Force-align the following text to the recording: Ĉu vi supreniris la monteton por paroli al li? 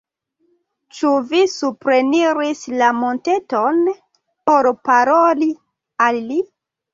Ĉu 0.99 1.09
vi 1.33 1.41
supreniris 1.55 2.61
la 2.83 2.87
monteton 3.03 3.85
por 4.51 4.71
paroli 4.89 5.51
al 6.09 6.21
li? 6.33 6.41